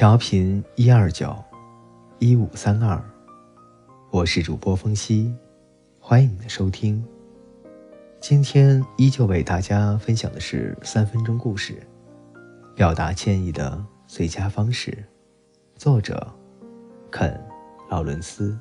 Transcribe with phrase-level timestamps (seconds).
[0.00, 1.36] 调频一二九
[2.20, 2.98] 一五三二，
[4.10, 5.30] 我是主播风夕，
[6.00, 7.04] 欢迎你的收听。
[8.18, 11.86] 今天依旧为大家分享的是三分钟故事，
[12.74, 15.04] 表达歉意的最佳方式。
[15.76, 16.26] 作者：
[17.10, 17.30] 肯·
[17.90, 18.58] 劳伦斯。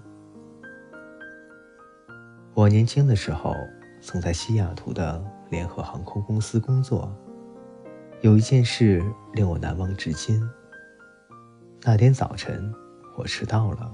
[2.53, 3.55] 我年轻的时候
[4.01, 7.09] 曾在西雅图的联合航空公司工作，
[8.19, 9.01] 有一件事
[9.31, 10.45] 令我难忘至今。
[11.81, 12.73] 那天早晨，
[13.15, 13.89] 我迟到了。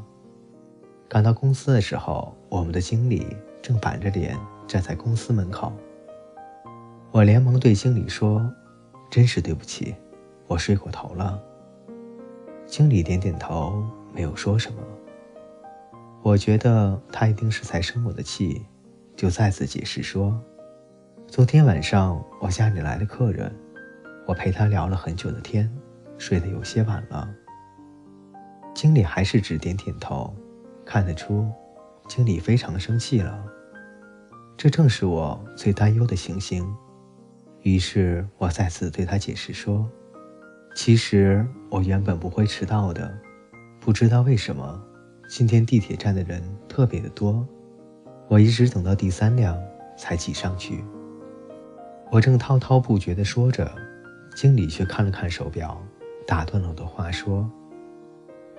[1.07, 4.35] 赶到公司的时候，我们的经理正板着脸
[4.67, 5.71] 站在公司门口。
[7.11, 8.51] 我连忙对经理说
[9.11, 9.93] ：“真是对不起，
[10.47, 11.39] 我睡过头了。”
[12.65, 14.81] 经理点点头，没有说什么。
[16.23, 18.65] 我觉得他一定是在生我的气，
[19.15, 20.41] 就再次解释说
[21.29, 23.55] ：“昨天晚上我家里来了客人，
[24.25, 25.71] 我陪他聊了很久的天，
[26.17, 27.29] 睡得有些晚了。”
[28.85, 30.31] 经理还是只点点头，
[30.85, 31.51] 看得出，
[32.07, 33.43] 经理非常生气了。
[34.55, 36.63] 这正是我最担忧的情形。
[37.63, 39.89] 于是我再次对他解释说
[40.77, 43.11] ：“其实我原本不会迟到的，
[43.79, 44.79] 不知道为什么，
[45.27, 47.43] 今天地铁站的人特别的多，
[48.27, 49.59] 我一直等到第三辆
[49.97, 50.85] 才挤上去。”
[52.11, 53.67] 我正滔滔不绝地说着，
[54.35, 55.75] 经理却看了看手表，
[56.27, 57.49] 打断了我的话说。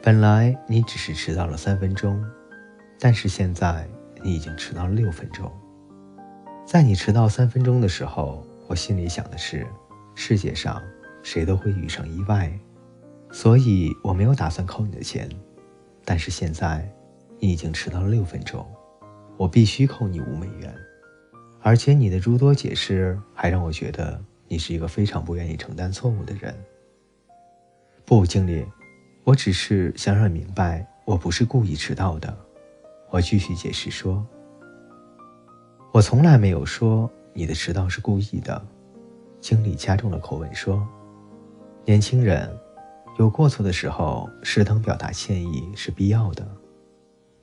[0.03, 2.25] 本来你只是迟到了三分钟，
[3.01, 3.89] 但是现在
[4.23, 5.51] 你已经迟到了六分钟。
[6.65, 9.67] 在你迟到三分钟的时候，我心里想的是，
[10.15, 10.83] 世界上
[11.23, 12.57] 谁都会遇上意外，
[13.33, 15.29] 所以我没有打算扣你的钱。
[16.05, 16.89] 但是现在，
[17.41, 18.65] 你已经迟到了六分钟，
[19.37, 20.73] 我必须扣你五美元。
[21.63, 26.55] 而且你的诸多解释还让我觉得你是一个非常不愿意承担错误的人。
[28.05, 28.65] 不，经理。
[29.27, 32.33] 我只是想让你明白，我不是故意迟到的。
[33.11, 34.25] 我继续解释说
[35.91, 38.65] ：“我从来没有说你的迟到是故意的。”
[39.43, 40.87] 经理加重了口吻说
[41.85, 42.49] ：“年轻人，
[43.19, 46.47] 有过错的时候，适当表达歉意是必要的，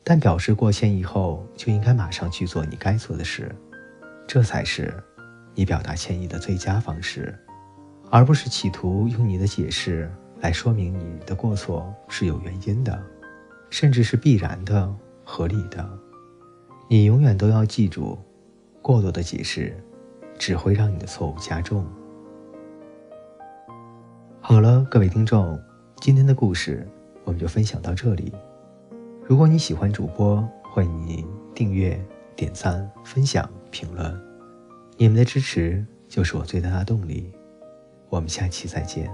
[0.05, 3.53] 但表示过歉意后，就应该马上去做你该做的事，
[4.25, 5.03] 这才是
[5.53, 7.37] 你表达歉意的最佳方式，
[8.09, 10.09] 而不是企图用你的解释。”
[10.43, 13.01] 来说明你的过错是有原因的，
[13.69, 14.93] 甚至是必然的、
[15.23, 15.89] 合理的。
[16.89, 18.19] 你永远都要记住，
[18.81, 19.73] 过多的解释
[20.37, 21.85] 只会让你的错误加重。
[24.41, 25.57] 好了，各位听众，
[26.01, 26.85] 今天的故事
[27.23, 28.33] 我们就分享到这里。
[29.23, 31.97] 如果你喜欢主播，欢迎您订阅、
[32.35, 34.21] 点赞、分享、评论，
[34.97, 37.31] 你们的支持就是我最大的动力。
[38.09, 39.09] 我们下期再见。